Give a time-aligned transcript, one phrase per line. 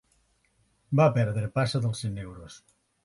[0.99, 2.57] Va perdre passa de cent euros.